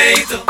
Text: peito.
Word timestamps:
peito. 0.00 0.49